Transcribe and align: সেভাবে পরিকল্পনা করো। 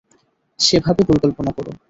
সেভাবে 0.59 1.01
পরিকল্পনা 1.09 1.51
করো। 1.57 1.71